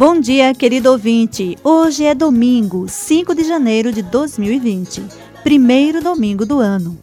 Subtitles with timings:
[0.00, 1.58] Bom dia, querido ouvinte.
[1.62, 5.02] Hoje é domingo, 5 de janeiro de 2020,
[5.42, 6.98] primeiro domingo do ano.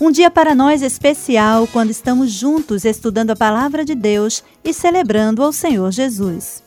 [0.00, 5.42] Um dia para nós especial quando estamos juntos estudando a palavra de Deus e celebrando
[5.42, 6.62] ao Senhor Jesus.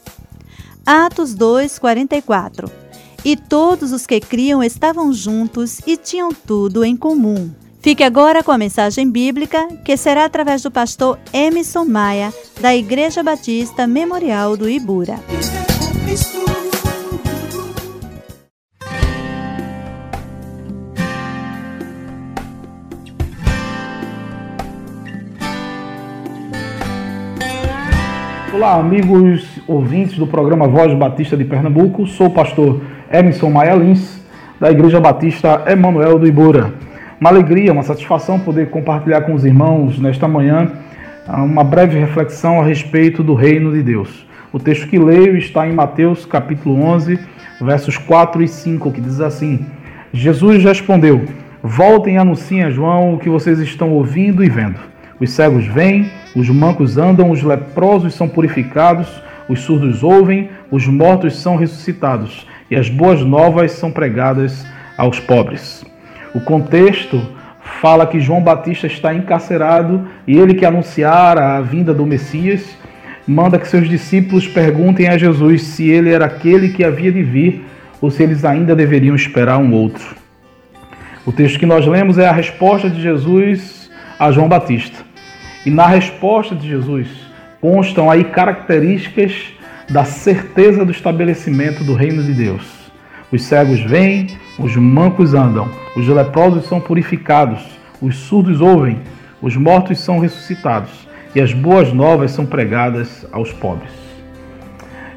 [0.86, 2.72] Atos 2, 44.
[3.26, 7.50] E todos os que criam estavam juntos e tinham tudo em comum.
[7.84, 13.22] Fique agora com a mensagem bíblica, que será através do pastor Emerson Maia, da Igreja
[13.22, 15.20] Batista Memorial do Ibura.
[28.54, 32.08] Olá, amigos ouvintes do programa Voz Batista de Pernambuco.
[32.08, 34.22] Sou o pastor Emerson Maia Lins,
[34.58, 36.93] da Igreja Batista Emanuel do Ibura.
[37.24, 40.70] Uma alegria, uma satisfação poder compartilhar com os irmãos nesta manhã
[41.26, 44.28] uma breve reflexão a respeito do reino de Deus.
[44.52, 47.18] O texto que leio está em Mateus capítulo 11,
[47.62, 49.66] versos 4 e 5, que diz assim:
[50.12, 51.24] Jesus respondeu:
[51.64, 54.82] Voltem e anunciem a João o que vocês estão ouvindo e vendo.
[55.18, 59.08] Os cegos vêm, os mancos andam, os leprosos são purificados,
[59.48, 64.66] os surdos ouvem, os mortos são ressuscitados e as boas novas são pregadas
[64.98, 65.86] aos pobres.
[66.34, 67.22] O contexto
[67.82, 72.78] fala que João Batista está encarcerado e ele que anunciara a vinda do Messias
[73.28, 77.66] manda que seus discípulos perguntem a Jesus se ele era aquele que havia de vir
[78.02, 80.16] ou se eles ainda deveriam esperar um outro.
[81.26, 83.90] O texto que nós lemos é a resposta de Jesus
[84.20, 84.98] a João Batista.
[85.66, 87.08] E na resposta de Jesus
[87.62, 89.54] constam aí características
[89.90, 92.83] da certeza do estabelecimento do reino de Deus.
[93.34, 94.28] Os cegos vêm,
[94.60, 95.68] os mancos andam,
[95.98, 97.66] os leprosos são purificados,
[98.00, 99.00] os surdos ouvem,
[99.42, 103.92] os mortos são ressuscitados e as boas novas são pregadas aos pobres.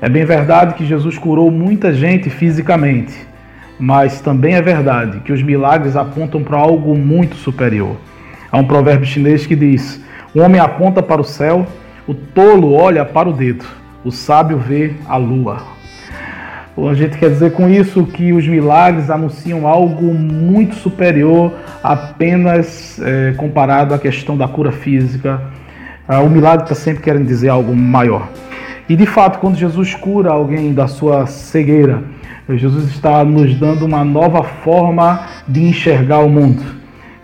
[0.00, 3.14] É bem verdade que Jesus curou muita gente fisicamente,
[3.78, 7.98] mas também é verdade que os milagres apontam para algo muito superior.
[8.50, 10.02] Há um provérbio chinês que diz:
[10.34, 11.66] O homem aponta para o céu,
[12.08, 13.66] o tolo olha para o dedo,
[14.02, 15.75] o sábio vê a lua.
[16.78, 23.32] A gente quer dizer com isso que os milagres anunciam algo muito superior apenas é,
[23.36, 25.40] comparado à questão da cura física
[26.08, 28.28] ah, o milagre está sempre querendo dizer algo maior.
[28.88, 32.04] E de fato, quando Jesus cura alguém da sua cegueira,
[32.48, 36.62] Jesus está nos dando uma nova forma de enxergar o mundo.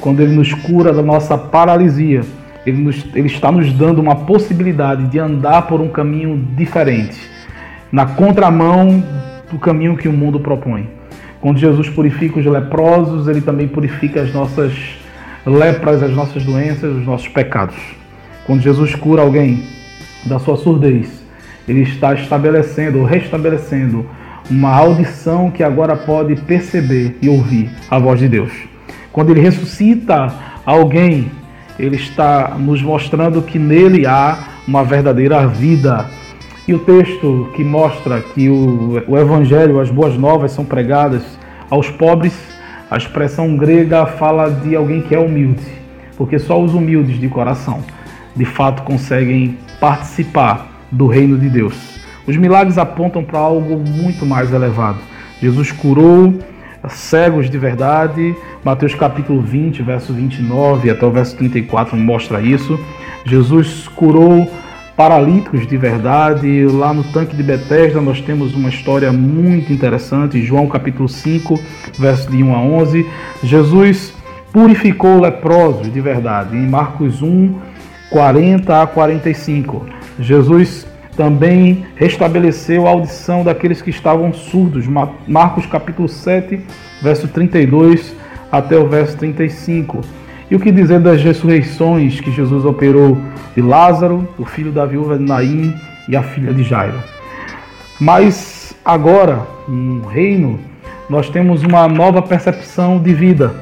[0.01, 2.23] Quando ele nos cura da nossa paralisia,
[2.67, 7.21] ele, nos, ele está nos dando uma possibilidade de andar por um caminho diferente,
[7.93, 9.01] na contramão
[9.53, 10.89] do caminho que o mundo propõe.
[11.41, 14.73] Quando Jesus purifica os leprosos, ele também purifica as nossas
[15.45, 17.77] lepras, as nossas doenças, os nossos pecados.
[18.47, 19.63] Quando Jesus cura alguém
[20.25, 21.23] da sua surdez,
[21.69, 24.07] ele está estabelecendo ou restabelecendo
[24.51, 28.53] uma audição que agora pode perceber e ouvir a voz de Deus.
[29.13, 30.33] Quando ele ressuscita
[30.65, 31.31] alguém,
[31.79, 36.07] ele está nos mostrando que nele há uma verdadeira vida.
[36.67, 41.23] E o texto que mostra que o, o Evangelho, as boas novas são pregadas
[41.69, 42.35] aos pobres,
[42.91, 45.67] a expressão grega fala de alguém que é humilde,
[46.17, 47.83] porque só os humildes de coração
[48.37, 51.75] de fato conseguem participar do reino de Deus.
[52.27, 54.99] Os milagres apontam para algo muito mais elevado.
[55.41, 56.39] Jesus curou
[56.89, 58.35] cegos de verdade.
[58.65, 62.79] Mateus capítulo 20, verso 29 até o verso 34 mostra isso.
[63.25, 64.49] Jesus curou
[64.97, 66.67] paralíticos de verdade.
[66.67, 70.43] Lá no tanque de Betesda nós temos uma história muito interessante.
[70.43, 71.59] João capítulo 5,
[71.99, 73.07] verso de 1 a 11.
[73.43, 74.15] Jesus
[74.53, 76.57] purificou leprosos de verdade.
[76.57, 77.55] Em Marcos 1,
[78.11, 79.87] 40 a 45.
[80.19, 80.87] Jesus
[81.17, 84.87] também restabeleceu a audição daqueles que estavam surdos.
[85.27, 86.61] Marcos capítulo 7,
[87.03, 88.15] verso 32
[88.51, 90.01] até o verso 35.
[90.53, 93.17] E o que dizer das ressurreições que Jesus operou
[93.57, 95.75] de Lázaro, o filho da viúva de Naim
[96.07, 96.99] e a filha de Jairo?
[97.99, 100.61] Mas agora, no reino,
[101.09, 103.55] nós temos uma nova percepção de vida.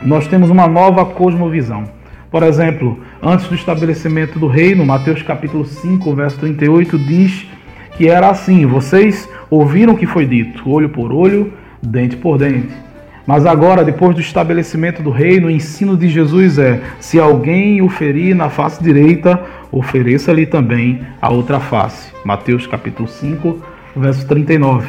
[0.00, 1.86] Nós temos uma nova cosmovisão.
[2.30, 7.46] Por exemplo, antes do estabelecimento do reino, Mateus capítulo 5, verso 38 diz
[7.96, 11.52] que era assim: vocês ouviram o que foi dito, olho por olho,
[11.82, 12.91] dente por dente.
[13.26, 17.88] Mas agora, depois do estabelecimento do reino, o ensino de Jesus é: se alguém o
[17.88, 19.40] ferir na face direita,
[19.70, 22.12] ofereça-lhe também a outra face.
[22.24, 23.58] Mateus capítulo 5,
[23.96, 24.88] verso 39.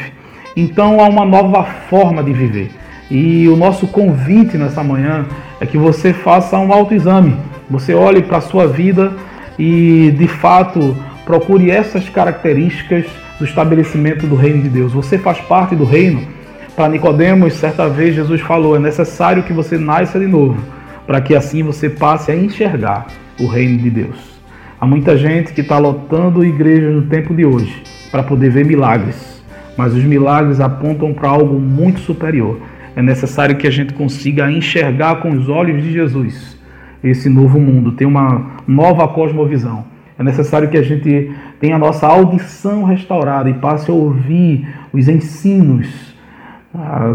[0.55, 2.71] Então há uma nova forma de viver.
[3.09, 5.25] E o nosso convite nessa manhã
[5.59, 7.35] é que você faça um autoexame.
[7.69, 9.13] Você olhe para a sua vida
[9.59, 13.05] e, de fato, procure essas características
[13.37, 14.93] do estabelecimento do reino de Deus.
[14.93, 16.27] Você faz parte do reino
[16.75, 20.57] para Nicodemos, certa vez Jesus falou: é necessário que você nasça de novo,
[21.05, 23.07] para que assim você passe a enxergar
[23.39, 24.41] o reino de Deus.
[24.79, 29.43] Há muita gente que está lotando igrejas no tempo de hoje para poder ver milagres,
[29.77, 32.59] mas os milagres apontam para algo muito superior.
[32.95, 36.57] É necessário que a gente consiga enxergar com os olhos de Jesus
[37.03, 39.85] esse novo mundo, ter uma nova cosmovisão.
[40.17, 45.07] É necessário que a gente tenha a nossa audição restaurada e passe a ouvir os
[45.07, 46.12] ensinos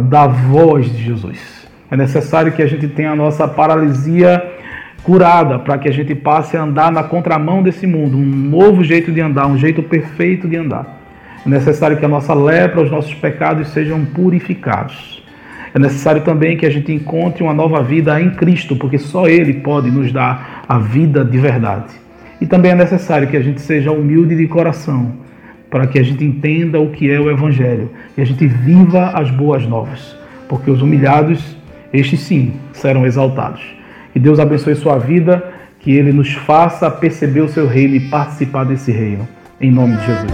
[0.08, 1.66] da voz de Jesus.
[1.90, 4.42] É necessário que a gente tenha a nossa paralisia
[5.02, 9.10] curada para que a gente passe a andar na contramão desse mundo, um novo jeito
[9.10, 11.00] de andar, um jeito perfeito de andar.
[11.44, 15.24] É necessário que a nossa lepra, os nossos pecados sejam purificados.
[15.74, 19.54] É necessário também que a gente encontre uma nova vida em Cristo, porque só Ele
[19.54, 21.94] pode nos dar a vida de verdade.
[22.40, 25.27] E também é necessário que a gente seja humilde de coração
[25.70, 29.30] para que a gente entenda o que é o Evangelho e a gente viva as
[29.30, 30.16] boas novas,
[30.48, 31.56] porque os humilhados,
[31.92, 33.62] estes sim, serão exaltados.
[34.12, 35.44] Que Deus abençoe sua vida,
[35.80, 39.28] que Ele nos faça perceber o seu reino e participar desse reino.
[39.60, 40.32] Em nome de Jesus.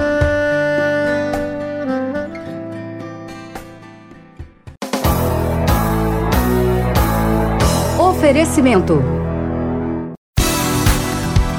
[7.98, 9.23] Oferecimento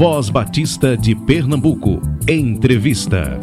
[0.00, 2.00] Voz Batista de Pernambuco.
[2.26, 3.38] Entrevista.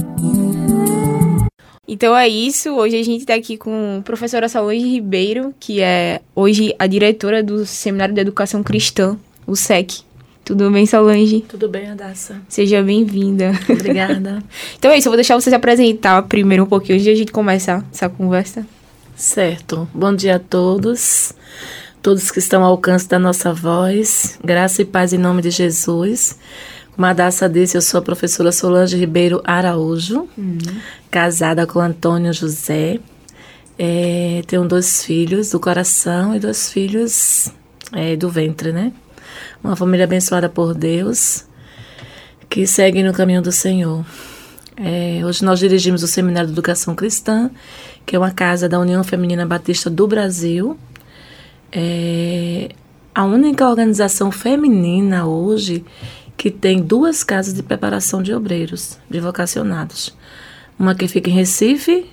[1.87, 2.71] Então é isso.
[2.71, 7.43] Hoje a gente está aqui com a professora Solange Ribeiro, que é hoje a diretora
[7.43, 9.15] do Seminário de Educação Cristã,
[9.45, 9.99] o SEC.
[10.43, 11.41] Tudo bem, Solange?
[11.41, 12.41] Tudo bem, Adassa.
[12.49, 13.51] Seja bem-vinda.
[13.69, 14.41] Obrigada.
[14.79, 17.15] então é isso, eu vou deixar você se apresentar primeiro um pouquinho antes de a
[17.15, 18.65] gente começar essa conversa.
[19.15, 19.87] Certo.
[19.93, 21.35] Bom dia a todos
[22.07, 24.39] todos que estão ao alcance da nossa voz.
[24.41, 26.39] Graça e paz em nome de Jesus.
[26.95, 30.57] Como a Daça disse, eu sou a professora Solange Ribeiro Araújo, uhum.
[31.11, 33.01] casada com Antônio José.
[33.77, 37.51] É, tenho dois filhos do coração e dois filhos
[37.91, 38.93] é, do ventre, né?
[39.61, 41.43] Uma família abençoada por Deus,
[42.49, 44.05] que segue no caminho do Senhor.
[44.77, 47.51] É, hoje nós dirigimos o Seminário de Educação Cristã,
[48.05, 50.79] que é uma casa da União Feminina Batista do Brasil,
[51.71, 52.69] é
[53.13, 55.83] a única organização feminina hoje
[56.37, 60.15] que tem duas casas de preparação de obreiros, de vocacionados.
[60.77, 62.05] Uma que fica em Recife,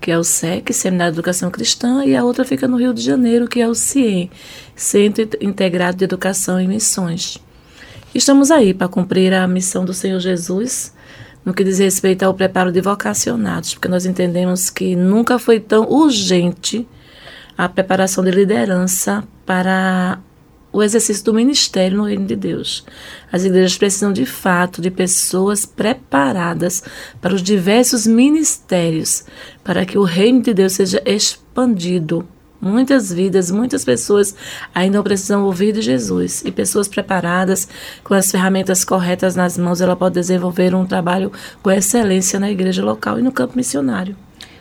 [0.00, 3.00] que é o SEC, Seminário de Educação Cristã, e a outra fica no Rio de
[3.00, 4.30] Janeiro, que é o CIEM,
[4.74, 7.38] Centro Integrado de Educação e Missões.
[8.12, 10.92] Estamos aí para cumprir a missão do Senhor Jesus
[11.44, 15.88] no que diz respeito ao preparo de vocacionados, porque nós entendemos que nunca foi tão
[15.88, 16.86] urgente
[17.60, 20.18] a preparação de liderança para
[20.72, 22.86] o exercício do ministério no reino de Deus.
[23.30, 26.82] As igrejas precisam de fato de pessoas preparadas
[27.20, 29.26] para os diversos ministérios,
[29.62, 32.26] para que o reino de Deus seja expandido.
[32.58, 34.34] Muitas vidas, muitas pessoas
[34.74, 36.42] ainda precisam ouvir de Jesus.
[36.46, 37.68] E pessoas preparadas,
[38.02, 41.30] com as ferramentas corretas nas mãos, ela pode desenvolver um trabalho
[41.62, 44.16] com excelência na igreja local e no campo missionário.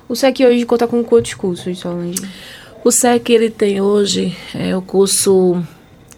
[0.10, 2.28] O SEC hoje conta com quantos cursos, Solange?
[2.84, 5.62] O SEC ele tem hoje é, o curso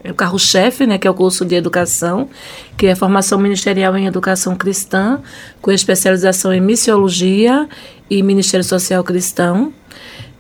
[0.04, 2.28] é o carro-chefe, né, que é o curso de educação,
[2.76, 5.20] que é formação ministerial em educação cristã,
[5.62, 7.68] com especialização em missiologia
[8.10, 9.72] e Ministério Social Cristão.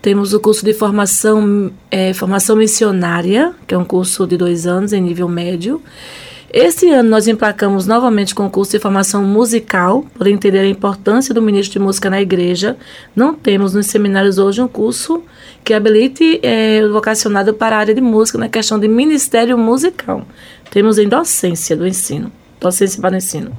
[0.01, 4.93] Temos o curso de formação, é, formação missionária, que é um curso de dois anos
[4.93, 5.79] em nível médio.
[6.53, 11.33] Esse ano nós emplacamos novamente com o curso de formação musical, por entender a importância
[11.33, 12.75] do ministro de música na igreja.
[13.15, 15.23] Não temos nos seminários hoje um curso
[15.63, 20.27] que habilite é, vocacionado para a área de música na questão de ministério musical.
[20.69, 22.29] Temos em docência do ensino,
[22.59, 23.55] docência para o ensino.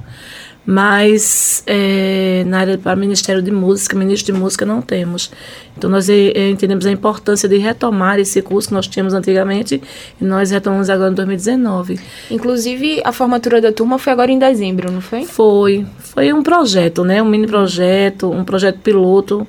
[0.65, 5.29] Mas é, na área para Ministério de Música, ministro de Música não temos.
[5.77, 9.81] Então nós é, entendemos a importância de retomar esse curso que nós tínhamos antigamente
[10.21, 11.99] e nós retomamos agora em 2019.
[12.31, 15.25] Inclusive a formatura da turma foi agora em dezembro, não foi?
[15.25, 15.85] Foi.
[15.99, 17.21] Foi um projeto, né?
[17.21, 19.45] Um mini projeto, um projeto piloto.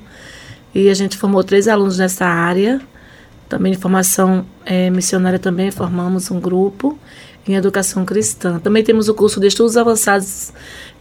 [0.73, 2.81] E a gente formou três alunos nessa área.
[3.47, 6.97] Também de formação é, missionária também formamos um grupo
[7.47, 8.59] em educação cristã.
[8.59, 10.51] Também temos o curso de estudos avançados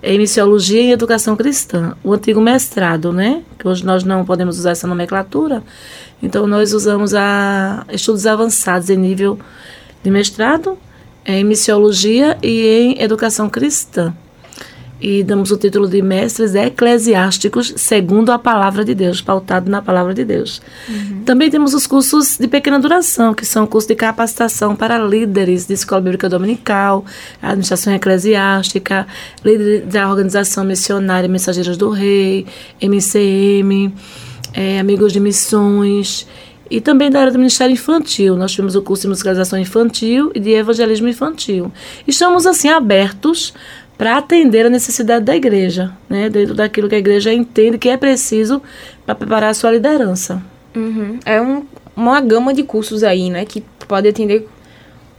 [0.03, 3.43] em missiologia e educação cristã, o antigo mestrado, né?
[3.59, 5.63] Que hoje nós não podemos usar essa nomenclatura.
[6.23, 9.39] Então nós usamos a estudos avançados em nível
[10.03, 10.79] de mestrado
[11.27, 14.15] em missiologia e em educação cristã
[15.01, 20.15] e damos o título de mestres eclesiásticos segundo a palavra de Deus, pautado na palavra
[20.15, 20.63] de Deus.
[20.89, 21.23] Uhum.
[21.25, 25.75] Também temos os cursos de pequena duração, que são cursos de capacitação para líderes de
[25.75, 27.05] escola bíblica dominical,
[27.43, 29.07] administração eclesiástica,
[29.45, 32.47] líderes da organização missionária Mensageiros do Rei,
[32.81, 33.93] MCM,
[34.55, 36.27] é, amigos de missões
[36.71, 38.37] e também da área do Ministério Infantil.
[38.37, 41.71] Nós tivemos o curso de musicalização infantil e de evangelismo infantil.
[42.07, 43.53] Estamos assim abertos
[43.97, 46.29] para atender a necessidade da igreja, né?
[46.29, 48.61] dentro daquilo que a igreja entende que é preciso
[49.07, 50.43] para preparar a sua liderança.
[50.75, 51.19] Uhum.
[51.25, 51.65] É um,
[51.97, 54.49] uma gama de cursos aí, né, que pode atender,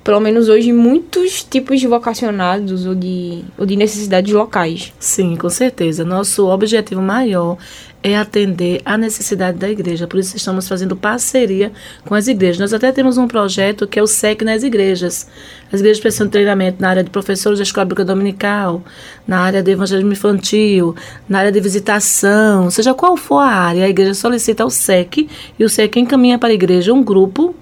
[0.05, 4.93] pelo menos hoje, muitos tipos de vocacionados ou de, ou de necessidades locais.
[4.99, 6.05] Sim, com certeza.
[6.05, 7.57] Nosso objetivo maior
[8.03, 10.05] é atender a necessidade da igreja.
[10.05, 11.71] Por isso estamos fazendo parceria
[12.05, 12.59] com as igrejas.
[12.59, 15.27] Nós até temos um projeto que é o SEC nas igrejas.
[15.73, 18.83] As igrejas precisam de treinamento na área de professores da escola bíblica dominical,
[19.27, 20.95] na área de evangelismo infantil,
[21.27, 25.65] na área de visitação, seja qual for a área, a igreja solicita o SEC e
[25.65, 27.55] o SEC encaminha para a igreja um grupo,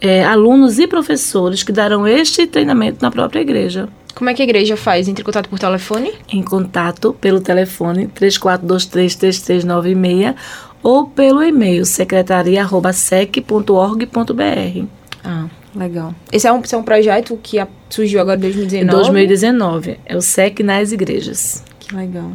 [0.00, 3.88] é, alunos e professores que darão este treinamento na própria igreja.
[4.14, 5.08] Como é que a igreja faz?
[5.08, 6.12] Entre em contato por telefone?
[6.32, 10.34] Em contato pelo telefone 34233396
[10.82, 14.84] ou pelo e-mail secretaria.sec.org.br.
[15.22, 16.14] Ah, legal.
[16.32, 18.84] Esse é um, esse é um projeto que surgiu agora em 2019?
[18.84, 19.98] Em 2019.
[20.06, 21.62] É o SEC nas igrejas.
[21.78, 22.32] Que legal.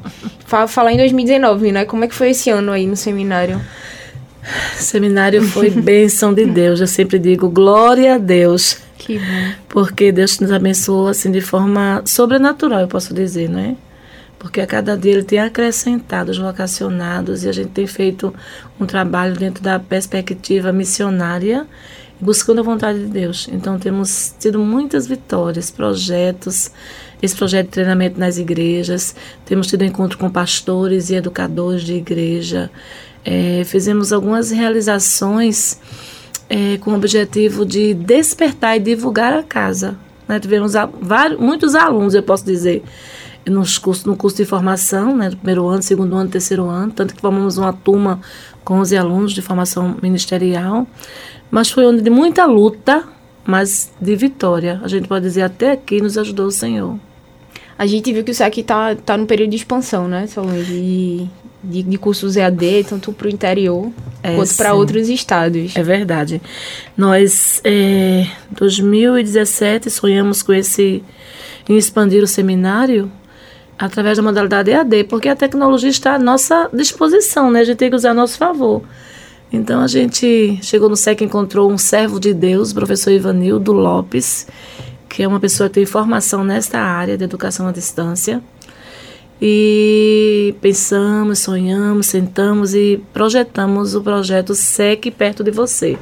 [0.67, 1.85] Falar em 2019, né?
[1.85, 3.59] Como é que foi esse ano aí no seminário?
[4.77, 6.79] Seminário foi bênção de Deus.
[6.79, 8.77] Eu sempre digo glória a Deus.
[8.97, 9.51] Que bom.
[9.69, 13.75] Porque Deus nos abençoou assim de forma sobrenatural, eu posso dizer, não é?
[14.39, 18.33] Porque a cada dia ele tem acrescentado os vocacionados e a gente tem feito
[18.79, 21.65] um trabalho dentro da perspectiva missionária,
[22.19, 23.47] buscando a vontade de Deus.
[23.51, 26.71] Então temos tido muitas vitórias, projetos,
[27.21, 32.69] esse projeto de treinamento nas igrejas, temos tido encontro com pastores e educadores de igreja,
[33.25, 35.79] é, fizemos algumas realizações
[36.47, 39.97] é, com o objetivo de despertar e divulgar a casa.
[40.27, 40.39] Né?
[40.39, 42.83] Tivemos a, vários, muitos alunos, eu posso dizer,
[43.45, 47.21] nos cursos, no curso de formação, né, primeiro ano, segundo ano, terceiro ano, tanto que
[47.21, 48.19] formamos uma turma
[48.63, 50.87] com 11 alunos de formação ministerial,
[51.49, 53.03] mas foi onde de muita luta,
[53.45, 54.79] mas de vitória.
[54.83, 56.99] A gente pode dizer, até aqui nos ajudou o Senhor.
[57.77, 60.63] A gente viu que o SEC está tá no período de expansão, né, Solange?
[60.63, 61.29] De,
[61.69, 63.91] de, de cursos EAD, tanto para o interior
[64.21, 65.75] é, quanto para outros estados.
[65.75, 66.41] É verdade.
[66.95, 71.03] Nós, em é, 2017, sonhamos com esse
[71.67, 73.11] em expandir o seminário
[73.77, 77.61] através da modalidade EAD, porque a tecnologia está à nossa disposição, né?
[77.61, 78.81] A gente tem que usar a nosso favor.
[79.51, 83.71] Então a gente chegou no SEC e encontrou um servo de Deus, o professor Ivanildo
[83.73, 84.47] Lopes,
[85.07, 88.41] que é uma pessoa que tem formação nesta área de educação à distância.
[89.41, 95.97] E pensamos, sonhamos, sentamos e projetamos o projeto SEC perto de você,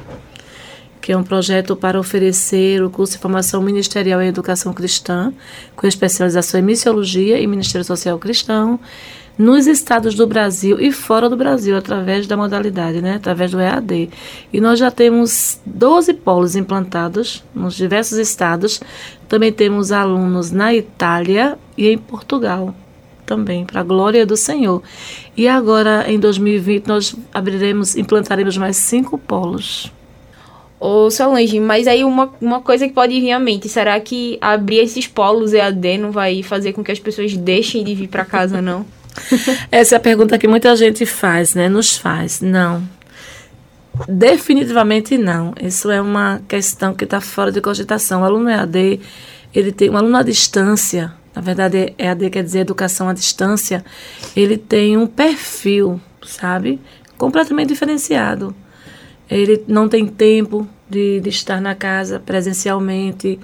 [1.00, 5.32] que é um projeto para oferecer o curso de formação ministerial em educação cristã,
[5.74, 8.78] com especialização em missiologia e Ministério Social Cristão,
[9.36, 13.16] nos estados do Brasil e fora do Brasil, através da modalidade, né?
[13.16, 14.10] através do EAD.
[14.52, 18.80] E nós já temos 12 polos implantados nos diversos estados.
[19.28, 22.72] Também temos alunos na Itália e em Portugal
[23.24, 24.82] também, para a glória do Senhor.
[25.36, 29.92] E agora, em 2020, nós abriremos, implantaremos mais cinco polos.
[30.78, 34.78] Ô, Solange, mas aí uma, uma coisa que pode vir à mente, será que abrir
[34.78, 38.60] esses polos EAD não vai fazer com que as pessoas deixem de vir para casa,
[38.60, 38.84] não?
[39.72, 41.68] Essa é a pergunta que muita gente faz, né?
[41.68, 42.40] Nos faz.
[42.40, 42.82] Não.
[44.08, 45.54] Definitivamente não.
[45.60, 48.22] Isso é uma questão que está fora de cogitação.
[48.22, 49.00] O aluno EAD,
[49.54, 53.84] ele tem um aluno à distância, na verdade, EAD quer dizer educação à distância,
[54.36, 56.80] ele tem um perfil, sabe?
[57.18, 58.54] Completamente diferenciado.
[59.28, 63.40] Ele não tem tempo de, de estar na casa presencialmente.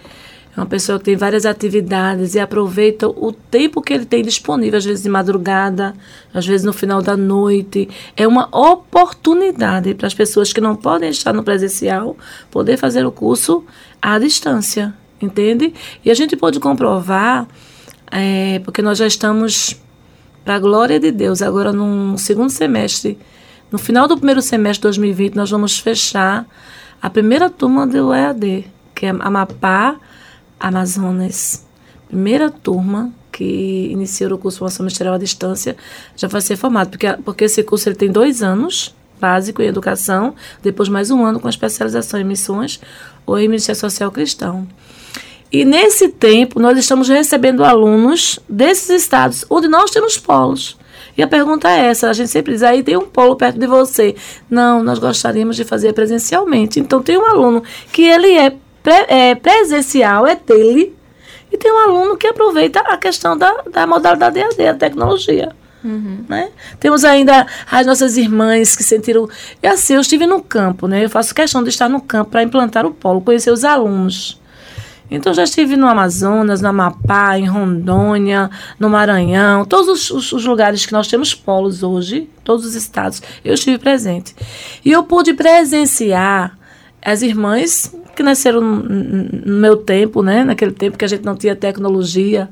[0.56, 4.78] É uma pessoa que tem várias atividades e aproveita o tempo que ele tem disponível,
[4.78, 5.94] às vezes de madrugada,
[6.34, 7.88] às vezes no final da noite.
[8.16, 12.16] É uma oportunidade para as pessoas que não podem estar no presencial
[12.50, 13.64] poder fazer o curso
[14.02, 15.72] à distância, entende?
[16.04, 17.46] E a gente pode comprovar,
[18.10, 19.80] é, porque nós já estamos,
[20.44, 23.18] para a glória de Deus, agora no segundo semestre
[23.70, 26.44] no final do primeiro semestre de 2020, nós vamos fechar
[27.00, 29.96] a primeira turma do EAD, que é Amapá,
[30.58, 31.64] Amazonas.
[32.08, 35.76] Primeira turma que iniciou o curso de formação ministerial à distância
[36.16, 40.34] já vai ser formado, porque, porque esse curso ele tem dois anos, básico em educação,
[40.60, 42.80] depois mais um ano com especialização em missões
[43.24, 44.66] ou em Ministério Social Cristão.
[45.52, 50.78] E nesse tempo, nós estamos recebendo alunos desses estados onde nós temos polos.
[51.16, 53.66] E a pergunta é essa: a gente sempre diz, aí tem um polo perto de
[53.66, 54.14] você.
[54.48, 56.78] Não, nós gostaríamos de fazer presencialmente.
[56.78, 58.50] Então, tem um aluno que ele é,
[58.82, 60.96] pre, é presencial, é dele,
[61.52, 65.50] e tem um aluno que aproveita a questão da, da modalidade EAD, a tecnologia.
[65.82, 66.24] Uhum.
[66.28, 66.50] Né?
[66.78, 69.28] Temos ainda as nossas irmãs que sentiram.
[69.62, 71.04] E assim, eu estive no campo, né?
[71.04, 74.39] Eu faço questão de estar no campo para implantar o polo, conhecer os alunos.
[75.10, 78.48] Então já estive no Amazonas, no Amapá, em Rondônia,
[78.78, 83.20] no Maranhão, todos os, os, os, lugares que nós temos polos hoje, todos os estados,
[83.44, 84.34] eu estive presente.
[84.84, 86.56] E eu pude presenciar
[87.02, 90.44] as irmãs que nasceram no, meu tempo, né?
[90.44, 92.48] Naquele tempo que a gente não tinha tecnologia.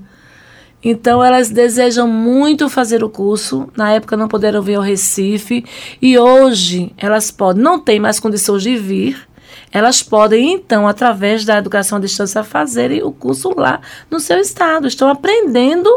[0.83, 3.69] Então elas desejam muito fazer o curso.
[3.77, 5.65] Na época não puderam vir ao Recife
[6.01, 9.28] e hoje elas podem, não têm mais condições de vir,
[9.73, 13.81] elas podem, então, através da educação à distância, fazerem o curso lá
[14.11, 14.89] no seu estado.
[14.89, 15.89] Estão aprendendo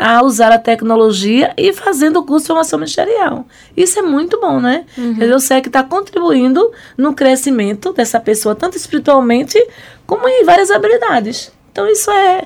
[0.00, 3.46] a usar a tecnologia e fazendo o curso de formação ministerial.
[3.76, 4.86] Isso é muito bom, né?
[4.96, 5.16] Uhum.
[5.20, 9.58] Eu sei que está contribuindo no crescimento dessa pessoa, tanto espiritualmente
[10.06, 11.52] como em várias habilidades.
[11.70, 12.44] Então, isso é,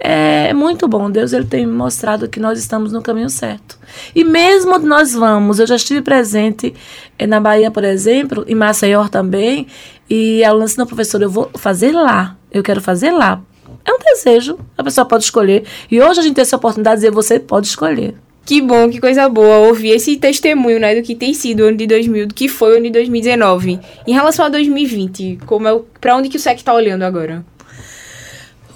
[0.00, 1.10] é muito bom.
[1.10, 3.78] Deus ele tem mostrado que nós estamos no caminho certo.
[4.14, 6.74] E mesmo nós vamos, eu já estive presente
[7.18, 9.66] eh, na Bahia, por exemplo, em Maceió também,
[10.08, 12.36] e a aluna disse, não, professor, eu vou fazer lá.
[12.50, 13.40] Eu quero fazer lá.
[13.84, 15.64] É um desejo, a pessoa pode escolher.
[15.90, 18.14] E hoje a gente tem essa oportunidade de dizer, você pode escolher.
[18.44, 21.76] Que bom, que coisa boa ouvir esse testemunho, né, do que tem sido o ano
[21.76, 23.78] de 2000, do que foi o ano de 2019.
[24.06, 27.44] Em relação a 2020, como é, para onde que o SEC está olhando agora?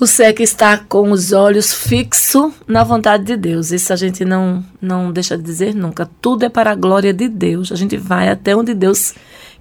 [0.01, 3.71] O SEC está com os olhos fixos na vontade de Deus.
[3.71, 6.11] Isso a gente não, não deixa de dizer nunca.
[6.21, 7.71] Tudo é para a glória de Deus.
[7.71, 9.15] A gente vai até onde Deus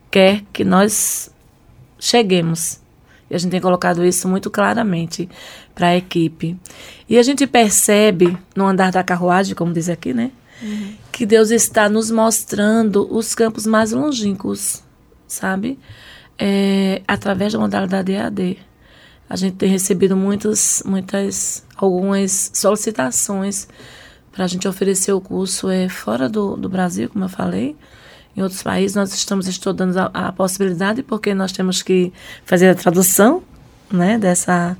[0.09, 1.31] quer que nós
[1.99, 2.79] cheguemos.
[3.29, 5.29] E a gente tem colocado isso muito claramente
[5.75, 6.57] para a equipe.
[7.07, 10.31] E a gente percebe no andar da carruagem, como diz aqui, né?
[10.61, 10.93] Uhum.
[11.11, 14.83] Que Deus está nos mostrando os campos mais longínquos,
[15.27, 15.77] sabe?
[16.37, 18.57] É, através da modalidade EAD
[19.33, 23.67] a gente tem recebido muitas, muitas, algumas solicitações
[24.31, 27.75] para a gente oferecer o curso é, fora do, do Brasil, como eu falei.
[28.37, 32.13] Em outros países nós estamos estudando a, a possibilidade, porque nós temos que
[32.45, 33.41] fazer a tradução
[33.91, 34.77] né, dessa,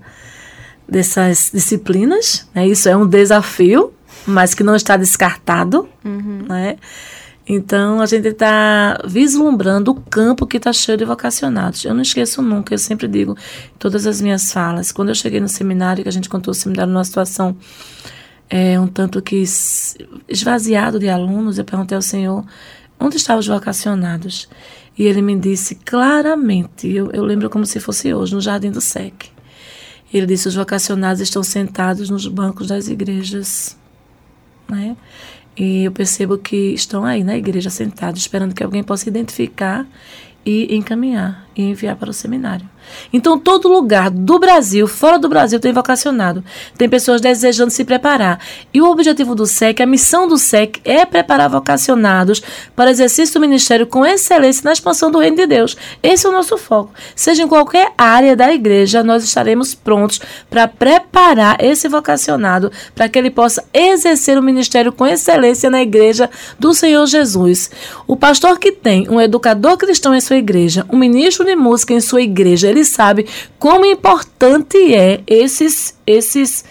[0.88, 2.48] dessas disciplinas.
[2.54, 2.68] Né?
[2.68, 3.92] Isso é um desafio,
[4.24, 5.89] mas que não está descartado.
[6.06, 6.46] Uhum.
[6.48, 6.78] Né?
[7.47, 11.84] Então, a gente está vislumbrando o campo que está cheio de vocacionados.
[11.84, 13.36] Eu não esqueço nunca, eu sempre digo,
[13.77, 14.91] todas as minhas falas.
[14.91, 17.58] Quando eu cheguei no seminário, que a gente contou o seminário numa situação
[18.49, 19.43] é, um tanto que
[20.29, 22.45] esvaziado de alunos, eu perguntei ao Senhor
[22.99, 24.47] onde estavam os vocacionados.
[24.97, 28.79] E ele me disse claramente, eu, eu lembro como se fosse hoje, no Jardim do
[28.79, 29.32] SEC.
[30.13, 33.75] Ele disse: os vocacionados estão sentados nos bancos das igrejas.
[34.69, 34.95] Né?
[35.56, 39.86] E eu percebo que estão aí na igreja sentados, esperando que alguém possa identificar
[40.46, 42.68] e encaminhar e enviar para o seminário.
[43.12, 46.44] Então, todo lugar do Brasil, fora do Brasil, tem vocacionado.
[46.78, 48.39] Tem pessoas desejando se preparar.
[48.74, 52.42] E o objetivo do SEC, a missão do SEC, é preparar vocacionados
[52.76, 55.78] para exercício do ministério com excelência na expansão do reino de Deus.
[56.02, 56.94] Esse é o nosso foco.
[57.16, 63.18] Seja em qualquer área da igreja, nós estaremos prontos para preparar esse vocacionado para que
[63.18, 67.70] ele possa exercer o ministério com excelência na igreja do Senhor Jesus.
[68.08, 71.93] O pastor que tem um educador cristão em sua igreja, um ministro ministro de música
[71.93, 73.27] em sua igreja, ele sabe
[73.60, 76.65] como importante é esses, esses,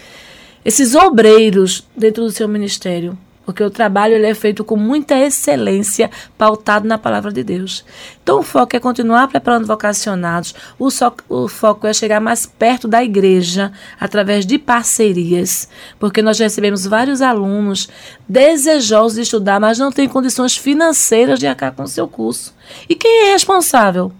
[0.65, 3.17] esses obreiros dentro do seu ministério.
[3.45, 7.85] Porque o trabalho ele é feito com muita excelência, pautado na palavra de Deus.
[8.23, 12.87] Então o foco é continuar preparando vocacionados, o, so, o foco é chegar mais perto
[12.87, 17.89] da igreja através de parcerias, porque nós recebemos vários alunos
[18.29, 22.55] desejosos de estudar, mas não têm condições financeiras de arcar com o seu curso.
[22.89, 24.13] E quem é responsável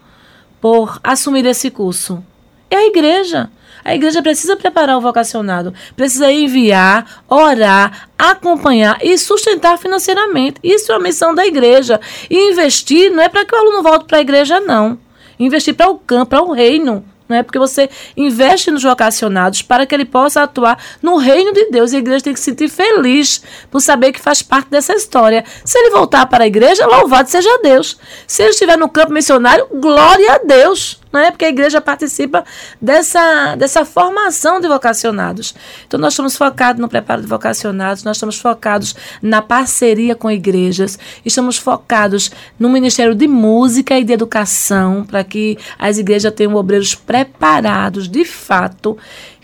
[0.63, 2.25] por assumir esse curso?
[2.71, 3.51] É a igreja.
[3.85, 10.61] A igreja precisa preparar o vocacionado, precisa enviar, orar, acompanhar e sustentar financeiramente.
[10.63, 12.01] Isso é a missão da igreja.
[12.31, 14.97] E investir não é para que o aluno volte para a igreja, não.
[15.37, 17.05] Investir para o campo, para o reino.
[17.35, 21.93] É porque você investe nos vocacionados para que ele possa atuar no reino de Deus.
[21.93, 25.45] E a igreja tem que se sentir feliz por saber que faz parte dessa história.
[25.65, 27.99] Se ele voltar para a igreja, louvado seja Deus.
[28.27, 31.31] Se ele estiver no campo missionário, glória a Deus não é?
[31.31, 32.45] Porque a igreja participa
[32.81, 35.55] dessa, dessa formação de vocacionados.
[35.87, 40.99] Então, nós estamos focados no preparo de vocacionados, nós estamos focados na parceria com igrejas,
[41.25, 46.95] estamos focados no Ministério de Música e de Educação, para que as igrejas tenham obreiros
[46.95, 48.97] preparados, de fato,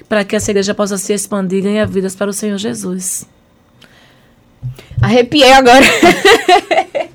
[0.08, 3.26] para que essa igreja possa se expandir e ganhar vidas para o Senhor Jesus.
[5.00, 5.84] Arrepiei agora.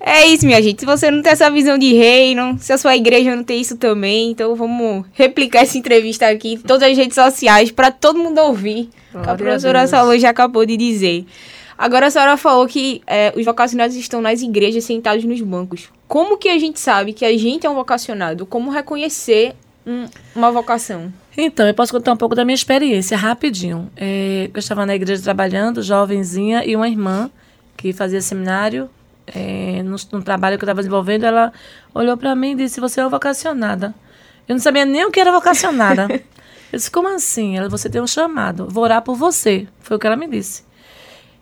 [0.00, 0.80] é isso, minha gente.
[0.80, 3.76] Se você não tem essa visão de reino, se a sua igreja não tem isso
[3.76, 8.38] também, então vamos replicar essa entrevista aqui em todas as redes sociais para todo mundo
[8.40, 8.90] ouvir.
[9.12, 11.24] Glória a professora Salô já acabou de dizer.
[11.76, 15.88] Agora a senhora falou que é, os vocacionados estão nas igrejas sentados nos bancos.
[16.06, 18.44] Como que a gente sabe que a gente é um vocacionado?
[18.44, 19.54] Como reconhecer
[19.86, 20.06] um,
[20.36, 21.10] uma vocação?
[21.36, 23.90] Então, eu posso contar um pouco da minha experiência, rapidinho.
[23.96, 27.30] É, eu estava na igreja trabalhando, jovenzinha, e uma irmã
[27.76, 28.90] que fazia seminário,
[29.26, 31.52] é, no, no, trabalho que eu estava desenvolvendo, ela
[31.94, 33.94] olhou para mim e disse: Você é vocacionada.
[34.48, 36.08] Eu não sabia nem o que era vocacionada.
[36.10, 37.56] eu disse: Como assim?
[37.56, 38.66] Ela, você tem um chamado.
[38.68, 39.68] Vou orar por você.
[39.80, 40.64] Foi o que ela me disse.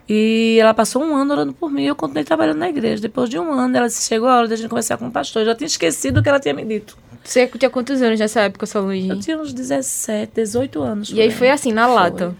[0.09, 3.01] E ela passou um ano orando por mim e eu continuei trabalhando na igreja.
[3.01, 5.11] Depois de um ano, ela disse: Chegou a hora de a gente conversar com o
[5.11, 5.42] pastor.
[5.42, 6.96] Eu já tinha esquecido o que ela tinha me dito.
[7.28, 9.06] Você tinha quantos anos nessa época, Solange?
[9.06, 11.10] Eu tinha uns 17, 18 anos.
[11.10, 12.34] E aí foi assim, na lata.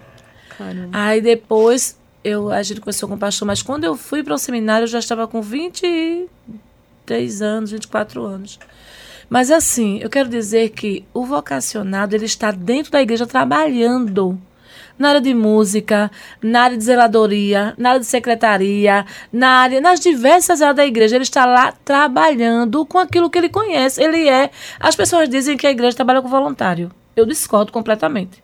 [0.57, 0.89] Caramba.
[0.91, 4.39] Aí depois eu, a gente conversou com o pastor, mas quando eu fui para o
[4.39, 8.59] seminário eu já estava com 23 anos, 24 anos.
[9.29, 14.41] Mas assim, eu quero dizer que o vocacionado ele está dentro da igreja trabalhando
[14.99, 16.11] na área de música,
[16.43, 21.17] na área de zeladoria, na área de secretaria, na área, nas diversas áreas da igreja.
[21.17, 24.03] Ele está lá trabalhando com aquilo que ele conhece.
[24.03, 24.51] Ele é.
[24.81, 26.91] As pessoas dizem que a igreja trabalha com voluntário.
[27.15, 28.43] Eu discordo completamente.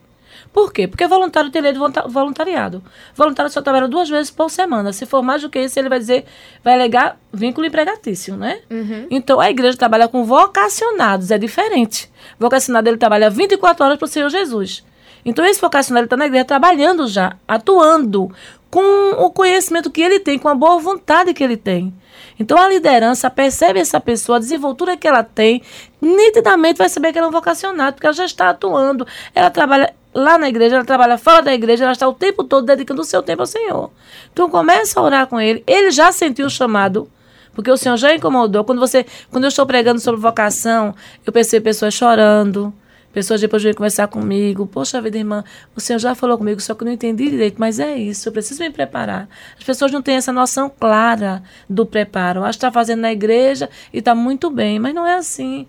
[0.54, 0.86] Por quê?
[0.86, 2.80] Porque voluntário tem lei de voluntariado.
[3.12, 4.92] Voluntário só trabalha duas vezes por semana.
[4.92, 6.24] Se for mais do que isso, ele vai dizer,
[6.62, 8.60] vai alegar vínculo empregatício, né?
[8.70, 9.08] Uhum.
[9.10, 12.08] Então, a igreja trabalha com vocacionados, é diferente.
[12.38, 14.84] Vocacionado, ele trabalha 24 horas para o Senhor Jesus.
[15.24, 18.30] Então, esse vocacionado está na igreja trabalhando já, atuando
[18.70, 21.94] com o conhecimento que ele tem, com a boa vontade que ele tem.
[22.38, 25.62] Então a liderança percebe essa pessoa, a desenvoltura que ela tem,
[26.00, 29.94] nitidamente vai saber que ela é um vocacionado, porque ela já está atuando, ela trabalha
[30.12, 33.04] lá na igreja, ela trabalha fora da igreja, ela está o tempo todo dedicando o
[33.04, 33.90] seu tempo ao Senhor.
[34.32, 35.62] Então começa a orar com ele.
[35.66, 37.08] Ele já sentiu o chamado,
[37.52, 38.64] porque o Senhor já incomodou.
[38.64, 42.74] Quando você, quando eu estou pregando sobre vocação, eu percebo pessoas chorando.
[43.14, 44.66] Pessoas depois vêm conversar comigo.
[44.66, 45.44] Poxa vida, irmã,
[45.76, 47.54] o Senhor já falou comigo, só que eu não entendi direito.
[47.58, 49.28] Mas é isso, eu preciso me preparar.
[49.56, 52.42] As pessoas não têm essa noção clara do preparo.
[52.42, 55.64] Acho que está fazendo na igreja e está muito bem, mas não é assim.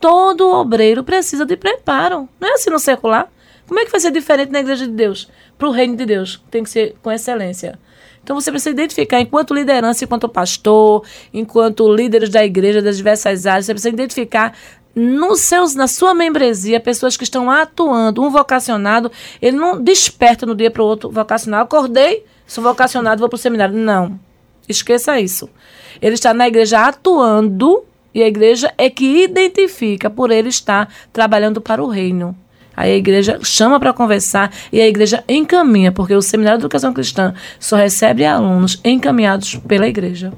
[0.00, 2.28] Todo obreiro precisa de preparo.
[2.40, 3.30] Não é assim no secular.
[3.68, 5.30] Como é que vai ser diferente na igreja de Deus?
[5.56, 7.78] Para o reino de Deus, tem que ser com excelência.
[8.22, 13.66] Então você precisa identificar, enquanto liderança, enquanto pastor, enquanto líderes da igreja, das diversas áreas,
[13.66, 14.56] você precisa identificar
[14.94, 18.22] nos seus, na sua membresia, pessoas que estão atuando.
[18.22, 21.64] Um vocacionado, ele não desperta no dia para o outro vocacionado.
[21.64, 23.76] Acordei, sou vocacionado, vou para o seminário.
[23.76, 24.18] Não.
[24.68, 25.48] Esqueça isso.
[26.00, 31.60] Ele está na igreja atuando e a igreja é que identifica por ele estar trabalhando
[31.60, 32.36] para o reino.
[32.76, 36.92] Aí a igreja chama para conversar e a igreja encaminha, porque o Seminário de Educação
[36.92, 40.32] Cristã só recebe alunos encaminhados pela igreja.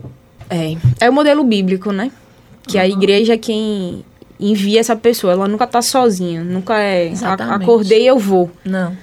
[0.51, 2.11] É, é o modelo bíblico, né?
[2.67, 2.83] Que uhum.
[2.83, 4.05] a igreja é quem
[4.51, 7.63] envia essa pessoa, ela nunca tá sozinha, nunca é Exatamente.
[7.63, 8.51] acordei eu vou.
[8.65, 8.97] Não.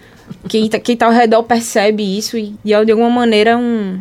[0.47, 3.99] Quem tá, quem tá ao redor percebe isso e, de alguma maneira é um,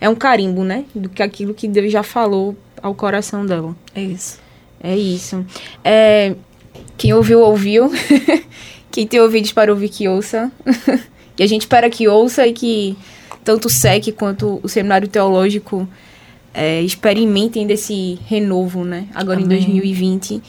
[0.00, 0.84] é um carimbo, né?
[0.94, 3.76] Do que aquilo que Deus já falou ao coração dela.
[3.94, 4.40] É isso.
[4.82, 5.44] É isso.
[5.84, 6.34] É,
[6.96, 7.90] quem ouviu, ouviu.
[8.90, 10.50] Quem tem ouvidos para ouvir, que ouça.
[11.38, 12.96] e a gente espera que ouça e que
[13.44, 15.86] tanto o SEC quanto o Seminário Teológico
[16.52, 19.06] é, experimentem desse renovo, né?
[19.14, 19.58] Agora Amém.
[19.58, 20.42] em 2020.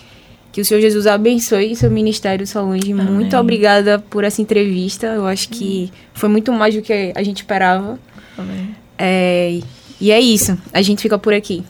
[0.51, 2.91] Que o Senhor Jesus abençoe seu ministério, Solange.
[2.91, 3.05] Amém.
[3.05, 5.07] Muito obrigada por essa entrevista.
[5.07, 7.99] Eu acho que foi muito mais do que a gente esperava.
[8.38, 8.75] Amém.
[8.97, 9.59] É,
[10.01, 10.57] e é isso.
[10.73, 11.63] A gente fica por aqui.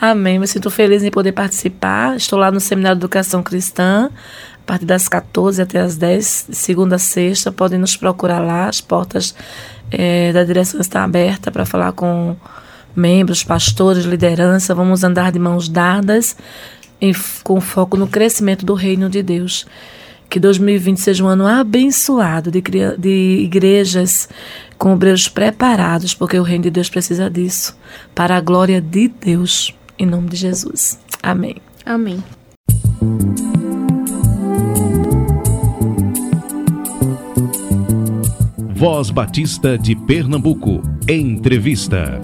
[0.00, 0.38] Amém.
[0.38, 2.16] Me sinto feliz em poder participar.
[2.16, 4.10] Estou lá no Seminário de Educação Cristã,
[4.54, 7.50] a partir das 14 até as 10, de segunda a sexta.
[7.50, 8.68] Podem nos procurar lá.
[8.68, 9.34] As portas
[9.90, 12.36] eh, da direção estão abertas para falar com
[12.94, 14.74] membros, pastores, liderança.
[14.74, 16.36] Vamos andar de mãos dadas,
[17.00, 19.66] em com foco no crescimento do reino de Deus.
[20.28, 22.62] Que 2020 seja um ano abençoado de,
[22.98, 24.28] de igrejas
[24.76, 27.76] com obreiros preparados, porque o reino de Deus precisa disso,
[28.14, 30.98] para a glória de Deus, em nome de Jesus.
[31.22, 31.56] Amém.
[31.84, 32.22] Amém.
[38.76, 40.82] Voz Batista de Pernambuco.
[41.08, 42.20] Entrevista.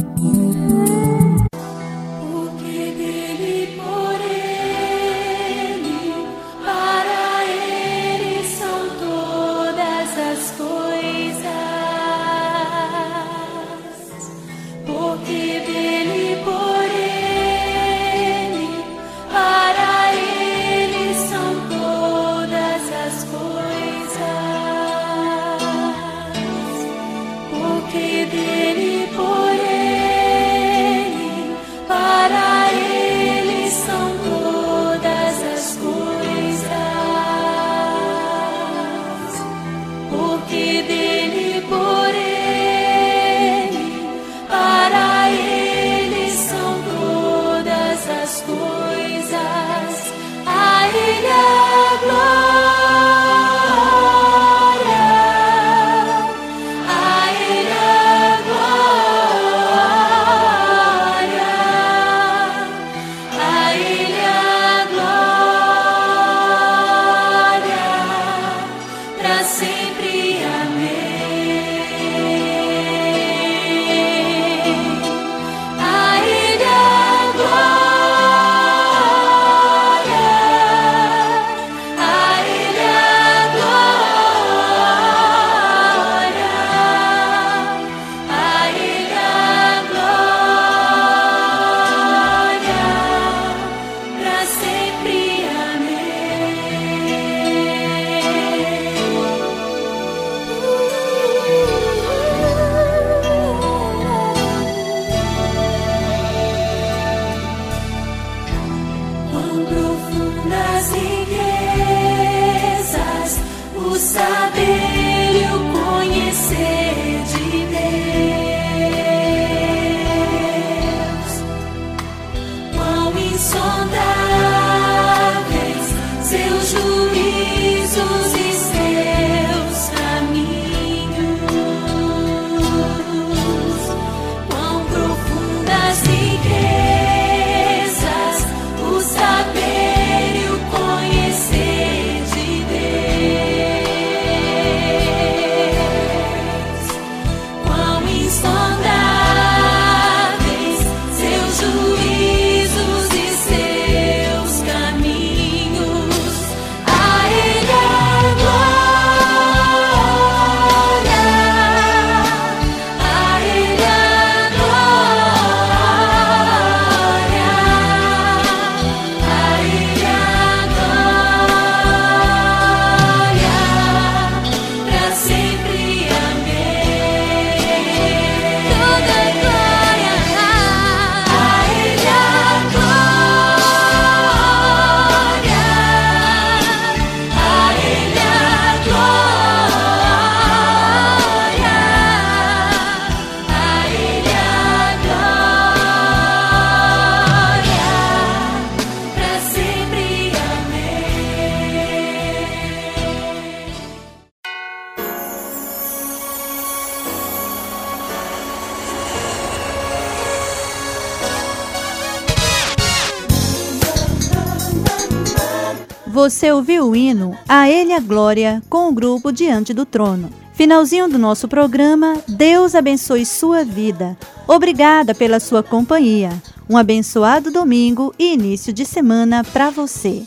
[216.62, 220.30] Ouviu o hino A Ele a Glória com o grupo Diante do Trono.
[220.52, 224.16] Finalzinho do nosso programa, Deus abençoe sua vida.
[224.46, 226.30] Obrigada pela sua companhia.
[226.70, 230.22] Um abençoado domingo e início de semana para você.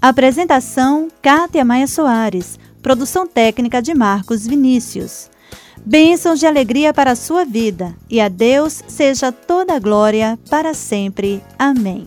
[0.00, 2.56] Apresentação: Cátia Maia Soares.
[2.80, 5.28] Produção técnica de Marcos Vinícius.
[5.84, 10.72] Bênçãos de alegria para a sua vida e a Deus seja toda a glória para
[10.72, 11.42] sempre.
[11.58, 12.06] Amém.